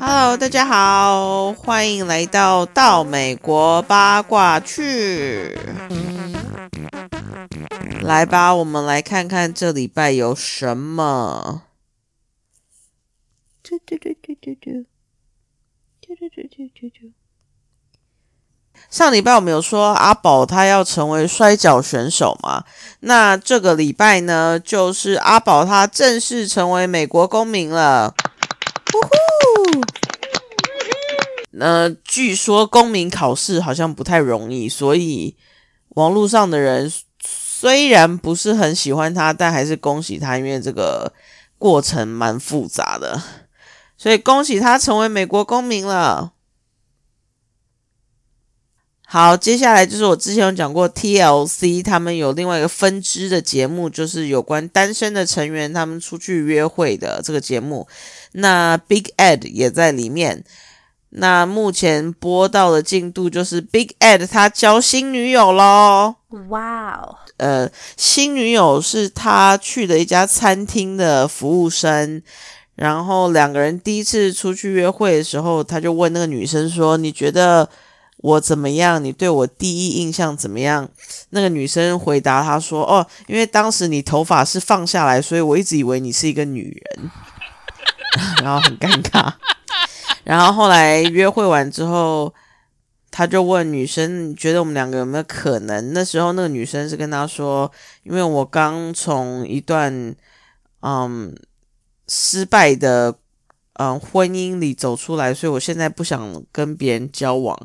[0.00, 5.58] Hello，大家好，欢迎来到到美国八卦去。
[8.02, 11.62] 来吧，我们来看看这礼拜有什么。
[13.62, 14.86] 嘟嘟嘟嘟嘟嘟，
[16.00, 17.21] 嘟嘟嘟嘟嘟嘟。
[18.92, 22.62] 上礼拜我们有说阿宝他要成为摔跤选手嘛？
[23.00, 28.14] 那这个礼拜呢，就是阿宝他正式成为美国公民了。
[28.92, 29.80] 呼呼！
[31.52, 35.34] 那据说公民考试好像不太容易，所以
[35.94, 36.92] 网络上的人
[37.24, 41.10] 虽然不是很喜欢他，但还是恭喜他，因为这个
[41.56, 43.22] 过程蛮复杂的，
[43.96, 46.32] 所以恭喜他成为美国公民了。
[49.12, 57.86] 好，接下来就是我之前有讲过，TLC 他们有另外一个分支的节目，就是有关单身的成员他们出去约会的这个节目。
[58.32, 60.42] 那 Big Ed 也在里面。
[61.10, 66.14] 那目前播到的进度就是 Big Ed 他交新女友喽。
[66.48, 67.14] 哇哦！
[67.36, 72.22] 呃，新女友是他去的一家餐厅的服务生，
[72.76, 77.68] 然后两个人第一次出去约会的时候，他就问那个女生说：“你觉得？”
[78.22, 79.02] 我怎么样？
[79.04, 80.88] 你对我第一印象怎么样？
[81.30, 87.10] 那个女生回答他说：“哦，因为当时你头发是放下来，所以我一直以为你是一个女人。”
[88.42, 89.32] 然后很尴尬。
[90.22, 92.32] 然后后来约会完之后，
[93.10, 97.70] 他就问女生：“觉得我们两个有没有可能？”那时候那个女生是跟他说
[98.04, 100.14] ：“因为我刚从一段
[100.82, 101.34] 嗯
[102.06, 103.16] 失败的
[103.74, 107.58] 嗯婚姻里走出来，所以我现在不想跟别人交往。”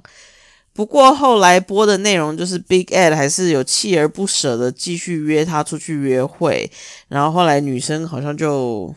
[0.78, 6.72] 不过后来播的内容就是 Big Ed 还是有锲而不舍的继续约她出去约会，
[7.08, 8.94] 然后后来女生好像就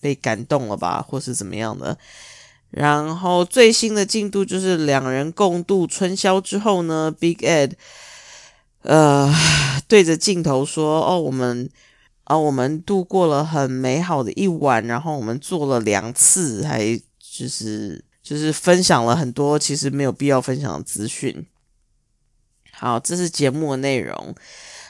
[0.00, 1.96] 被感动了吧，或是怎么样的。
[2.70, 7.74] 然后最新的进度就是两人共度春宵之后呢，Big Ed
[8.82, 9.32] 呃
[9.86, 11.70] 对着镜头说：“哦，我们
[12.24, 21.46] 啊，我们度过了很美好的一晚，然后我们做了两次，还就是。”就是分享了很多其实没有必要分享的资讯。
[22.72, 24.34] 好，这是节目的内容。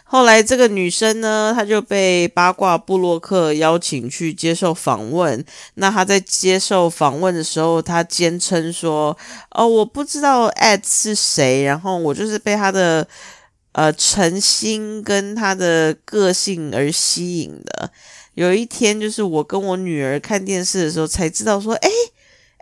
[0.04, 5.42] 后来这个女生呢，她就被八卦布洛克邀请去接受访问。
[5.74, 9.16] 那她在接受访问的时候，她坚称说
[9.52, 13.06] ：“哦，我不知道 Ed 是谁，然后我就是被他的
[13.72, 17.90] 呃诚心跟他的个性而吸引的。
[18.34, 21.88] 有一天，就是我跟我女儿看电视的时候，才知道说，哎。”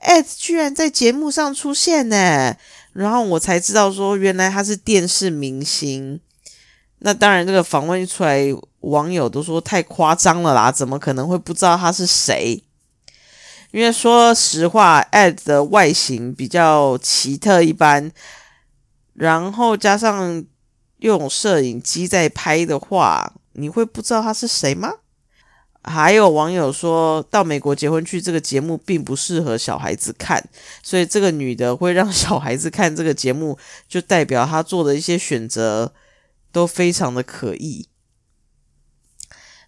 [0.02, 2.56] At 居然在节目上出现呢，
[2.92, 6.20] 然后我才知道说原来他是电视明星。
[7.02, 8.46] 那当然，这个访问一出来，
[8.80, 12.62] 网友都说太夸张了啦，怎么可能会不知道他是谁？
[13.70, 18.10] 因为说实话，at 的外形比较奇特一般，
[19.14, 20.44] 然后加上
[20.98, 24.92] 用摄影机在拍的话，你会不知道他是谁吗？
[25.82, 30.46] 还有网友说到美国结婚去这个节目并不适合小孩子看，
[30.82, 33.56] 所以这个女的会让小孩子看这个节目，
[33.88, 35.94] 就代表她做的一些选择
[36.52, 37.86] 都非常的可疑。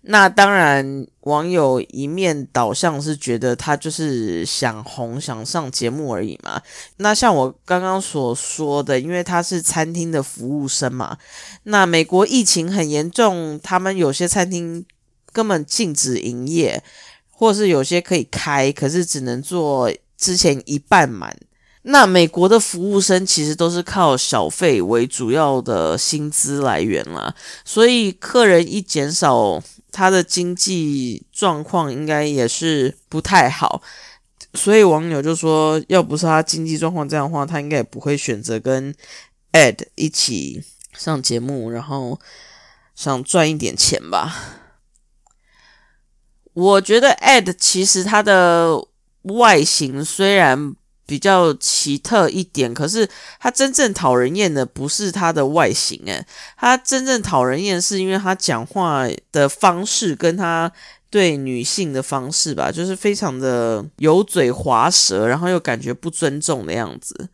[0.03, 6.61] 那当然，网友一面倒向是觉得她就是想红、想上节目而已嘛。
[6.99, 11.17] 那像我刚刚所说的，因为她是餐厅的服务生嘛，
[11.63, 14.85] 那美国疫情很严重，他们有些餐厅。
[15.33, 16.83] 根本禁止营业，
[17.31, 21.37] 或是有些可以开，可是只能做之前一半满。
[21.85, 27.35] 那美国的服务生其实都是靠小费为主要的薪资来源啦，
[27.65, 29.61] 所以客人一减少，
[29.91, 33.83] 他的经济状况应该也是不太好。
[34.55, 38.95] 所以网友就说，要不是他经济状况这样的话，他应该也不会选择跟
[39.51, 40.63] Ed 一起
[40.97, 42.21] 上节目，然后
[42.95, 44.62] 想赚一点钱吧。
[46.55, 48.79] 我觉得 Ed 其实他的
[49.23, 50.75] 外形虽然
[51.07, 53.09] 比较奇特一点，可是
[53.41, 56.25] 他真正讨人厌的不是他的外形，诶，
[56.57, 60.71] 他真正讨人厌是因为他讲话的方式跟他
[61.11, 67.29] 对女性的方式吧，就是非常的油嘴滑舌，然后又感觉不尊重的样子。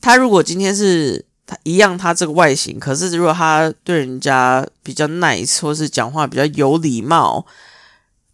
[0.00, 7.46] 他如果今天是他一样，他这个外形，可是如果他对人家比较 nice，或是讲话比较有礼貌。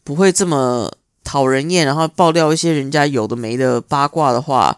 [0.05, 0.93] 不会这么
[1.25, 4.77] 讨人厌，然后爆料一些人家有的没的八卦的话，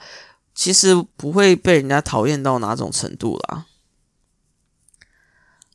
[0.54, 3.66] 其实不会被人家讨厌到哪种程度啦。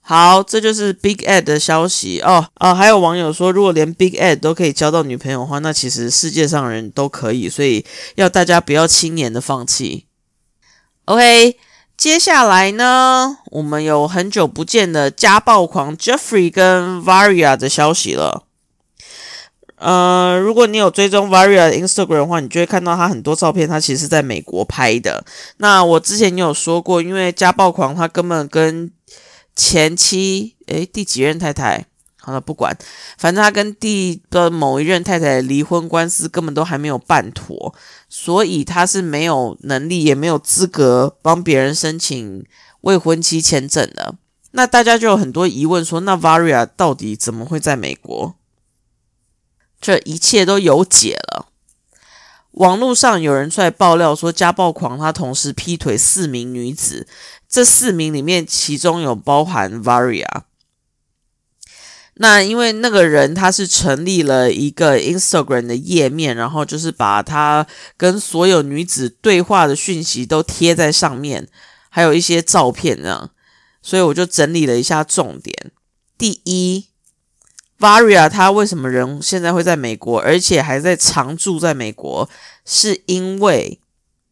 [0.04, 2.74] 好，这就是 Big Ed 的消息哦哦。
[2.74, 10.08] 还有网友说，如果连 Big Ed 都可以交到女朋友的话，那其实世界上人都可以，所以要大家不要轻言的放弃。
[11.06, 11.56] OK，
[11.96, 18.48] 接下来呢，我们有很久不见的家暴狂 Jeffrey 跟 Varia 的消息了。
[19.82, 25.26] 呃，如果你有追踪 Varia 的 Instagram 的话，你就会看到他很多照片，他其实是在美国拍的。
[25.58, 28.92] 那我之前也有说过，因为家暴狂他根本跟
[29.56, 31.88] 前妻，诶，第几任太太，
[32.20, 32.78] 好了，不管，
[33.18, 37.74] 反正他跟第的某一任太太离婚官司根本都还没有办妥，
[38.08, 42.46] 所以他是没有能力也没有资格帮别人申请
[42.82, 44.14] 未婚妻签证的。
[44.52, 48.36] 那大家就有很多疑问，说那 Varia 到底怎么会在美国？
[49.82, 51.48] 这一切都有解了。
[52.52, 57.08] 网络上有人出来爆料说，家暴狂他同时劈腿四名女子，
[57.50, 60.44] 这四名里面其中有包含 Varia。
[62.16, 67.66] 那因为那个人他是成立了一个 Instagram 的页面，然后就是把他
[67.98, 71.48] 跟所有女子对话的讯息都贴在上面，
[71.90, 73.32] 还有一些照片呢，
[73.82, 75.72] 所以我就整理了一下重点。
[76.18, 76.91] 第一。
[77.82, 82.30] Varia 他为什么人现在会在美国，而且还在常住在美国？
[82.64, 83.80] 是因为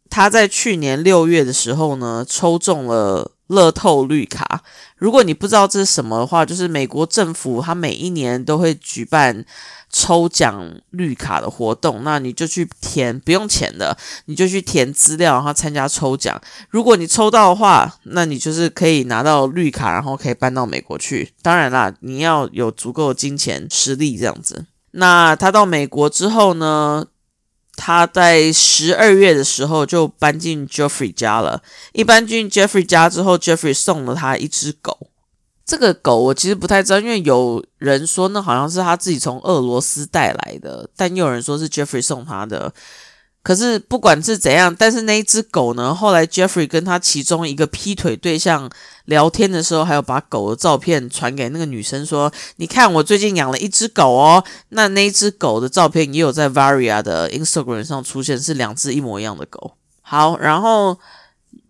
[0.07, 4.61] 他在去年六月的时候呢，抽中了乐透绿卡。
[4.95, 9.43] 如果你不知道这是什么的话，就是美国政府他每一年都会举办。
[9.89, 16.39] 抽奖绿卡的活动，那你就去填，不用钱的，你就去填资料，然后参加抽奖。
[16.69, 21.33] 如果你抽到的话，那你就是可以拿到绿卡，然后可以搬到美国去。
[21.41, 24.65] 当然啦，你要有足够的金钱实力这样子。
[24.91, 27.07] 那他到美国之后呢？
[27.81, 31.63] 他在十二月的时候就搬进 Jeffrey 家了。
[31.93, 35.08] 一搬进 Jeffrey 家之后，Jeffrey 送了他一只狗。
[35.69, 42.73] 这个狗我其实不太知道，因为有人说那好像是他自己从俄罗斯带来的，但又有人说是 Jeffrey 送他的。
[43.43, 48.67] 可是不管是怎样，但是那一只狗呢，后来 Jeffrey 跟他其中一个劈腿对象
[49.05, 59.73] 聊天的时候，还有把狗的照片传给那个女生说：“你看，我最近养了一只狗哦。”那那只狗的照片也有在 Varia 的 Instagram 上出现，是两只一模一样的狗。
[60.01, 60.97] 好，然后。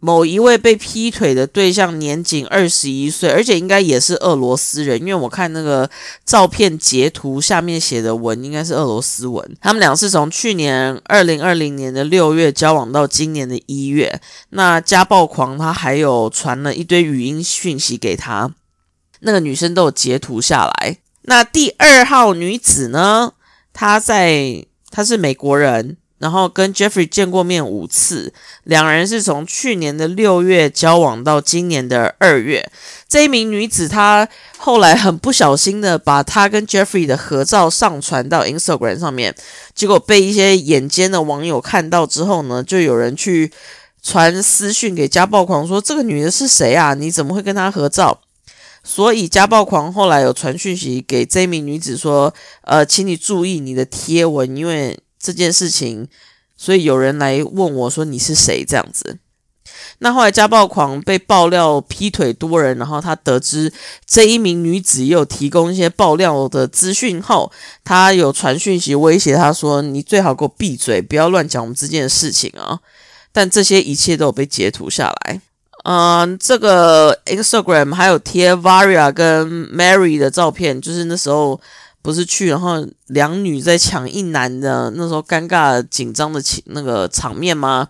[0.02, 5.90] 某一位被劈腿的对象年仅二十一岁，而且应该也是俄罗斯人，因为我看那个
[6.26, 9.58] 照片截图下面写的文应该是俄罗斯文。
[9.60, 14.22] 他们俩是从去年二零二零年的六月交往到今年的一月。
[14.52, 18.54] 那家暴狂他还有传了一堆语音讯息给他，
[19.20, 20.98] 那个女生都有截图下来。
[21.24, 23.34] 那第二号女子呢？
[23.74, 25.98] 她在，她是美国人。
[26.20, 28.32] 然后跟 Jeffrey 见过面五次，
[28.66, 32.70] 两人是从去年的六月交往到今年的二月。
[33.08, 34.28] 这一名女子她
[34.58, 39.34] 后来很不小心的把她跟 Jeffrey 的合照上传到 Instagram 上面，
[39.74, 43.52] 结果被一些眼尖的网友看到之后呢，就有人去
[44.04, 46.94] 传私讯给家暴狂说：“这个女的是谁啊？
[46.94, 48.20] 你怎么会跟她合照？”
[48.84, 52.34] 所以家暴狂后来有传讯息给这名女子说
[52.64, 56.08] ：“呃，请你注意你的贴文，因为。”这件事情，
[56.56, 59.20] 所以有人来问我说：“你是谁？”这样子。
[60.00, 63.72] 那后来家暴狂被爆料劈腿多人，然后他得知
[64.08, 67.52] 这一名女子也有提供一些爆料的资讯后，
[67.84, 72.80] 他有传讯息威胁他说：“你最好给我闭嘴，不要乱讲我们之间的事情啊！”
[73.32, 75.42] 但这些一切都有被截图下来。
[75.84, 81.60] 嗯，这个 Instagram 还有贴 Varia 跟 Mary 的照片，就是那时候。
[82.02, 87.90] 不是去，然后两女在抢一男的那时候尴尬紧张的情那个场面吗？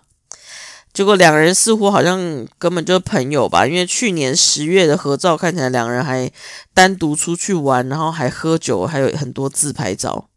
[0.92, 6.28] 结果两人似乎好像根本就是朋友吧，因为去年十月的合照看起来两人还
[6.74, 10.28] 单独出去玩，然后还喝酒，还有很多自拍照。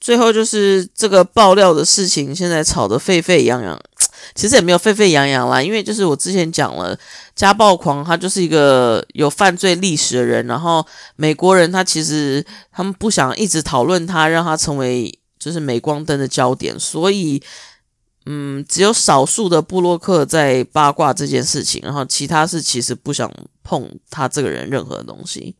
[0.00, 3.78] 最后就是这个爆料的事情，现在吵得沸沸扬扬。
[4.34, 6.98] 其实也没有沸沸扬扬啦，因为就是我之前讲了，
[7.34, 10.84] 家暴狂他就是一个有犯罪历史的人，然后
[11.16, 17.42] 美国人他其实他们不想一直讨论他，让他成为就是镁光灯的焦点，所以
[18.26, 23.28] 嗯，只有少数的布洛克在八卦这件事情，然后其他是其实不想
[23.64, 25.56] 碰他这个人任何东西。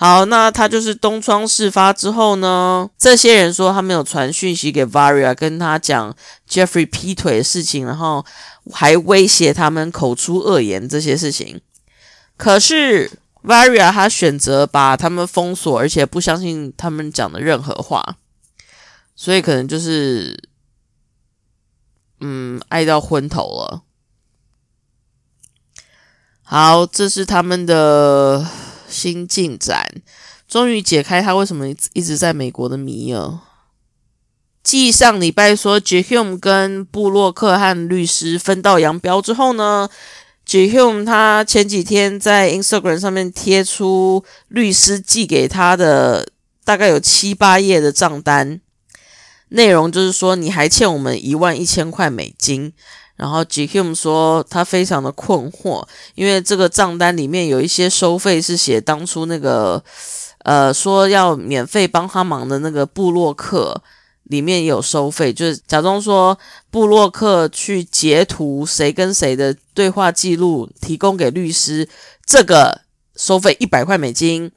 [0.00, 2.88] 好，那他就是东窗事发之后呢？
[2.96, 6.14] 这些人说他没有传讯息给 Varia，跟他讲
[6.48, 8.24] Jeffrey 劈腿的事情，然后
[8.70, 11.60] 还威胁他们口出恶言这些事情。
[12.36, 13.10] 可是
[13.42, 18.18] Varia 他选择把他们封锁，而且不相信他们讲的任何话，
[19.16, 20.40] 所以可能就是
[22.20, 23.82] 嗯爱到昏头了。
[26.44, 28.46] 好，这是他们的
[28.88, 29.86] 新进展，
[30.48, 33.42] 终于解开他为什么一直在美国的谜了。
[34.62, 39.88] 继上礼拜说 j h u m 跟布洛克和律师分道扬镳之后呢
[40.44, 46.28] j h u m 他前几天在 Instagram 上面贴出律师寄给他的
[46.64, 48.60] 大概有七八页的账单，
[49.48, 52.74] 内容就是说你还欠我们一万一千块美金。
[53.18, 59.84] 然后 j h u m 说他非常的困惑，因为这个账单里面有一些收费是写当初那个
[60.44, 63.82] 呃说要免费帮他忙的那个布洛克。
[64.28, 66.38] 里面有收费，就是假装说
[66.70, 71.88] 布洛克去截图谁跟谁的对话记录，提供给律师，
[72.26, 72.82] 这个
[73.16, 74.52] 收费一百块美金。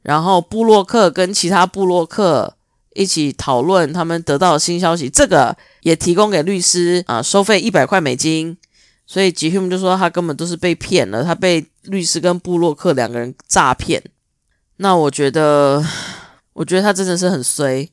[0.00, 2.56] 然后布洛克跟其他布洛克
[2.94, 8.56] 一起讨论他们得到的新消息，这个也提供给律师啊，收费一百块美金。
[9.04, 14.02] 所以吉 h u m 就说他根本都是被骗了，他被律师跟布洛克两个人诈骗。
[14.76, 15.84] 那我觉得，
[16.54, 17.90] 我觉得他真的是很衰。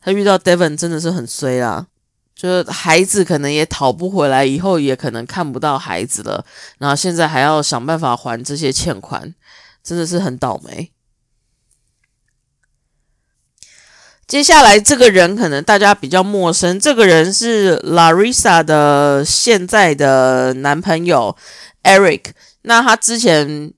[0.00, 1.86] 他遇到 Devon 真的是很衰啦，
[2.34, 6.44] 就是孩子可能也讨不回来，以后也可能看不到孩子了，
[6.78, 9.34] 然后现在还要想办法还这些欠款，
[9.84, 10.90] 真的是很倒霉。
[14.28, 21.36] 接下来这个人可能大家比较陌生，这个人是 Larissa 的现在的男朋友
[21.82, 22.26] Eric，
[22.62, 23.72] 那他之前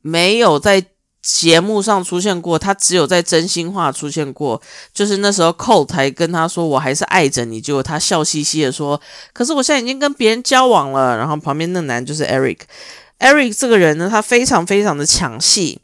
[0.00, 0.84] 没有在。
[1.20, 4.62] 节目上出现过，他只有在真心话出现过，
[4.94, 8.98] 就是那时候 Cole 才跟他说我还是爱着你，结果他笑嘻嘻的说，
[9.34, 11.18] 可是我现在已经跟别人交往了。
[11.18, 15.82] 然后旁边那男就是 Eric，Eric 这个人呢，他非常非常的抢戏，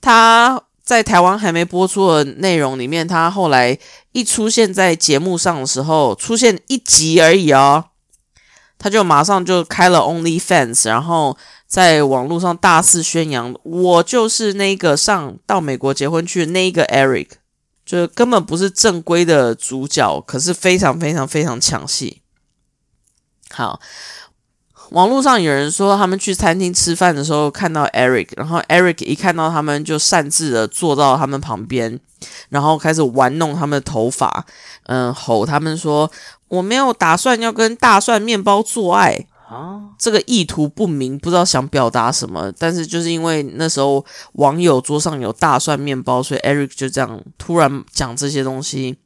[0.00, 3.78] 他在台湾还没播出的内容里面，他后来
[4.12, 7.84] 一出现在节目上的时候，出现一集而已哦，
[8.78, 11.36] 他就马上就开了 Only Fans，然后。
[11.68, 17.26] 在网络上大肆宣扬，我就是那个上到美国结婚去那一个 Eric，
[17.84, 22.22] 就根本不是正规的主角，可是非常非常非常抢戏。
[23.50, 23.80] 好，
[24.90, 31.98] 网络上有人说他们去餐厅吃饭的时候看到 Eric，然后 Eric 一看到他们就擅自的坐到他们旁边，
[32.48, 34.44] 然后开始玩弄他们的头发，
[34.86, 36.10] 嗯，吼他们说
[36.48, 39.26] 我没有打算要跟大蒜面包做爱。
[39.48, 42.52] 啊，这个意图不明，不知道想表达什么。
[42.58, 48.96] 但是就是因为那时候网友桌上有大蒜面包，所以 Eric 就这样突然讲这些东西。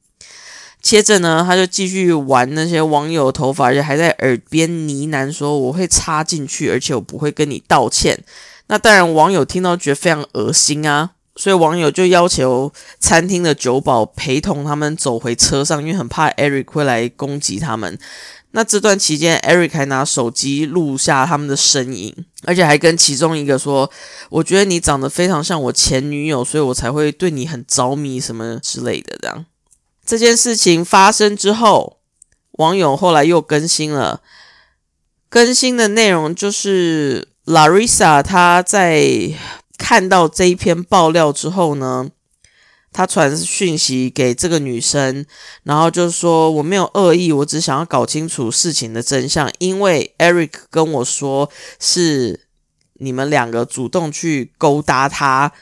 [0.80, 8.18] 接着呢，他就继续玩那些网友头发，而且还在耳边呢喃说：“我会插进去，而且我不会跟你道歉。”
[8.68, 17.98] 那当然，网友听到觉得非常恶心啊，所以网友就要求餐厅的酒保陪同他们走回车上，因为很怕 Eric 会来攻击他们。
[18.52, 22.12] 那这段期间，Eric 还拿手机录下他们的身影，
[22.44, 23.88] 而且还跟其中一个说
[24.28, 29.46] ：“我觉得你长得非常像我前女友，所以我才会对你很着迷，什么之类的。”这样，
[30.10, 32.00] 这件事情发生之后，
[32.58, 34.22] 网友后来又更新了，
[35.28, 39.32] 更新的内容就是 Larissa 她在
[39.78, 42.10] 看到这一篇爆料之后呢。
[42.92, 45.24] 她传讯息给这个女生，
[45.62, 49.48] 然后就说我没有恶意，我只想要搞清楚事情的真相。
[49.58, 51.48] 因为 Eric 跟我说
[51.78, 52.48] 是
[52.94, 55.52] 你们两个主动去勾搭他，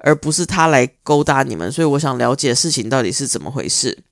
[0.00, 4.02] 而不是他来勾搭你们，所以我想了解事情到底是怎么回事。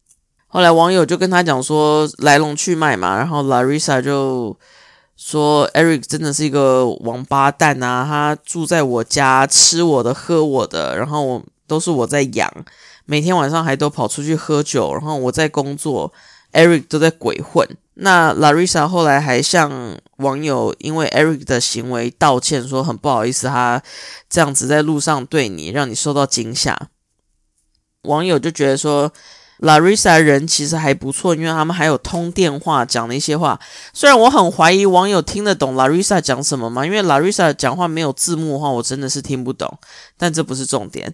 [0.46, 4.56] 后来网友就跟他讲说来龙去脉嘛，然后 Larissa 就
[5.16, 11.42] 说 Eric 真的是一个王八蛋啊，他住在我家，吃我的，喝我的，然后。
[11.68, 12.50] 都是我在养，
[13.04, 16.10] 每天晚上还都跑出去喝酒，然后我在工作
[16.52, 17.68] ，Eric 都在鬼混。
[18.00, 23.82] 那 Larissa 后来还向网友因为 Eric 的行为道歉，说很不好意思，他
[24.30, 26.90] 这样子在路上对你，让你受到惊吓。
[28.02, 29.12] 网友就觉得说
[29.58, 33.58] ，Larissa 人其实还不错，因为他们还有通电话讲了一些话。
[33.92, 39.76] 虽然我很怀疑网友听得懂 Larissa 讲什么嘛，因为 Larissa 讲话没有字幕的话，我真的是听不懂。
[40.16, 41.12] 但这不是重点。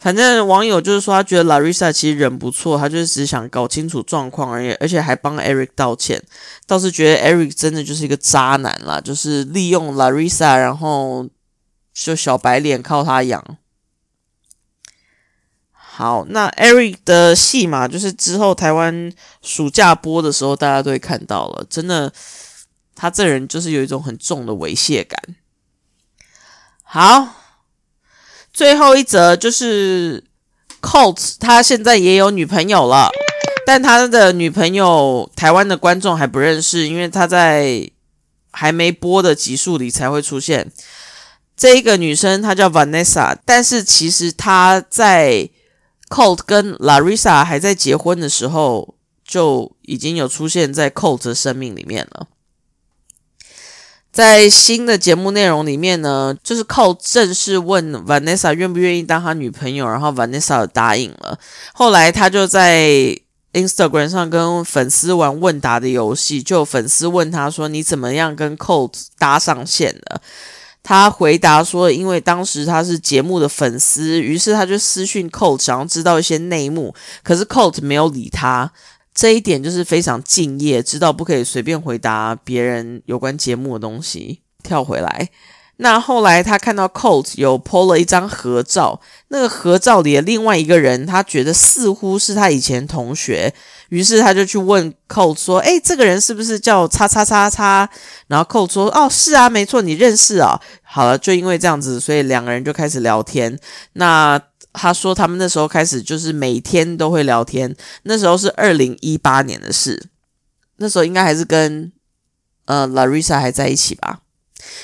[0.00, 6.22] 反正网友就是说，他觉得 Larissa 其实人不错，他就是只想搞清楚状况而已，而且还帮 Eric 道歉。
[6.66, 11.28] 倒是觉得 Eric 真的就是一个渣男啦，就是利用 Larissa，然后
[11.92, 13.44] 就小白脸靠他养。
[15.72, 19.12] 好，那 Eric 的戏嘛，就是之后台湾
[19.42, 21.66] 暑假播的时候，大家都会看到了。
[21.68, 22.12] 真的，
[22.94, 25.20] 他这人就是有一种很重的猥亵感。
[26.84, 27.37] 好。
[28.58, 30.24] 最后一则就是
[30.82, 33.08] Colt，他现在也有女朋友了，
[33.64, 37.88] 但他的女朋友台湾的观众还不认识，因为他在
[38.50, 40.72] 还没播的集数里才会出现。
[41.56, 45.48] 这一个女生她叫 Vanessa，但是其实她在
[46.08, 52.26] Colt 跟 Larissa 还在结婚的时候就已经有出现在 Colt 的生命里面了。
[54.18, 61.38] 在新的节目内容里面呢，就是靠正式问 Vanessa 愿不愿意当他女朋友，然后 Vanessa 答应了。
[61.72, 63.16] 后来他就在
[63.52, 70.20] Instagram 上跟粉丝玩问答的游戏，就粉丝问他说：“你怎么样跟 Colt 搭上线的？”
[70.82, 76.92] 他回答说：“因为当时他是节目的粉丝，于是他就私讯 Colt，想要知道一些内幕。
[77.22, 78.72] 可是 Colt 没有理他。”
[79.18, 84.42] 这一点就是非常敬业，知道不可以随便回答别人有关节目的东西。
[84.62, 85.28] 跳回来，
[85.78, 93.52] 那后来他看到 Colt 有 po 了一张合照，那个合照里的另外一个人，他觉得似乎是他以前同学，
[93.88, 97.90] 于是他就去问 Colt 说：“哎，这个人是不是叫叉叉叉叉？”
[98.28, 103.58] 然后 Colt 说：“哦，是啊，没错，你认识啊。”好了，就因为这样子，所以两个人就开始聊天。
[103.94, 104.40] 那
[104.78, 110.08] 他说他们那时候开始就是每天都会聊天，那时候是二零一八年的事，
[110.76, 111.92] 那时候应该还是跟
[112.66, 114.20] 呃 Larissa 还在一起吧，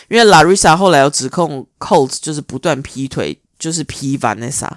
[0.09, 4.69] 因为 Larissa 后来有指控 Colt 就是不断劈腿，就是劈 Vanessa。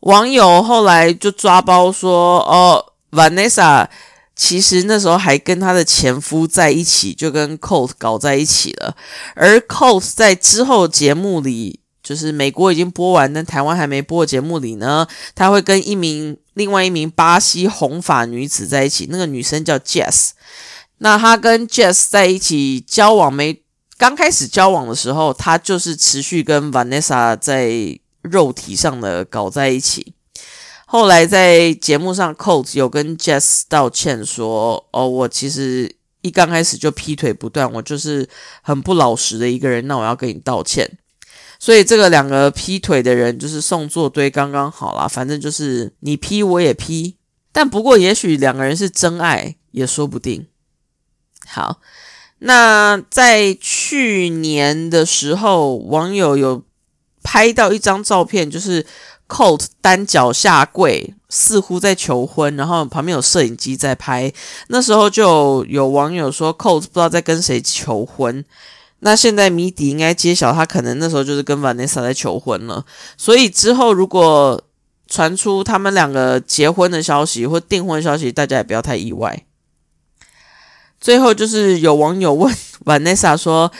[0.00, 3.88] 网友后来就抓包说，哦，Vanessa
[4.34, 8.96] 其实那时候还跟她的前夫在一起，就跟 Colt 搞在一起了，
[9.34, 11.80] 而 Colt 在之后节目里。
[12.08, 20.30] 就是美国已经播完，但台湾还没播的节目里呢，他会跟一名另外一名巴西红发女子在一起，那个女生叫 Jess。
[21.00, 23.62] 那他跟 Jess 在一起交往没？
[23.98, 30.14] 刚开始交往的时候，他就是持续跟 Vanessa 在肉体上的搞在一起。
[30.86, 38.26] 后来在节目上，Colt 有跟 Jess 道歉说：“哦，我其实一刚开始就劈腿不断，我就是
[38.62, 40.98] 很不老实的一个人，那我要跟你道歉。”
[41.58, 47.16] 所以这个两个劈腿的人就是送作堆刚刚好啦，反正就是你劈我也劈，
[47.50, 50.46] 但不过也许两个人是真爱也说不定。
[51.46, 51.80] 好，
[52.38, 56.62] 那在去年的时候，网友有
[57.22, 58.86] 拍到一张照片，就是
[59.26, 64.32] Colt 单脚下跪，似乎在求婚，然后旁边有摄影机在拍。
[64.68, 68.44] 那时候就有网友说，Colt 不知道在跟谁求婚。
[69.00, 72.84] 那现在谜底应该揭晓，他可能那时候就是跟 Vanessa 在求婚了。
[73.16, 74.60] 所以之后如果
[75.06, 79.44] 传出他们两个结婚的消息或订婚消息，大家也不要太意外。
[81.00, 82.52] 最后就是有网友问
[82.84, 83.70] Vanessa 说：“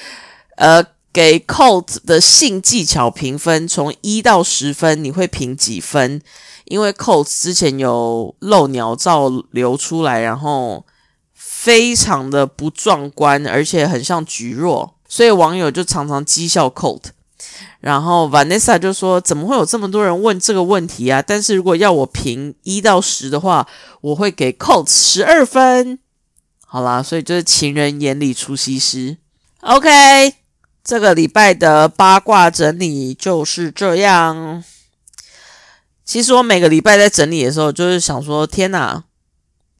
[0.56, 6.22] 呃，给 Colt 的性技巧评分，从一到十分，你会评几分？
[6.66, 10.86] 因为 Colt 之前有露鸟照流出来，然后
[11.34, 17.04] 非常的不壮观，而且很像菊若。”所以网友就常常讥笑 Colt，
[17.80, 23.66] 然后 Vanessa 就说：“怎么会有这么多人问这个问题啊？”但是如果要我评一到十的话，
[24.02, 25.98] 我会给 Colt 十二分。
[26.66, 29.16] 好啦，所以就是情人眼里出西施。
[29.62, 30.34] OK，
[30.84, 34.62] 这个礼拜的八卦整理就是这样。
[36.04, 39.04] 其实我每个礼拜在整理的时候，就是想说：天哪，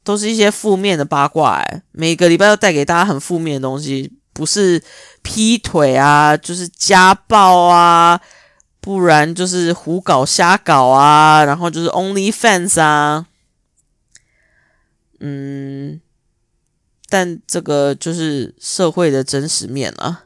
[0.02, 1.82] 都是一些负面的八卦哎！
[1.92, 4.17] 每个礼拜都带给大家很负面的东西。
[4.38, 4.80] 不是
[5.20, 8.20] 劈腿啊，就是家暴啊，
[8.80, 13.26] 不然就是胡搞瞎搞啊，然后就是 Only Fans 啊，
[15.18, 16.00] 嗯，
[17.08, 20.22] 但这个就是社会的真实面了。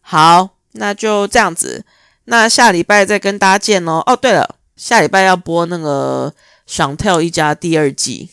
[0.00, 1.84] 好，那就这样子，
[2.26, 4.04] 那下礼拜再跟大家见喽。
[4.06, 6.32] 哦，对了，下礼拜要播那个
[6.64, 8.30] 《想跳一家》第二季，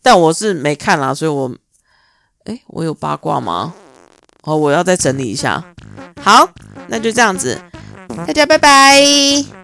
[0.00, 1.54] 但我是没看啦，所以我，
[2.44, 3.74] 哎，我有八卦吗？
[4.44, 5.62] 哦我要再整理一下。
[6.22, 6.48] 好
[6.88, 7.60] 那就这样子。
[8.26, 9.60] 大家拜拜。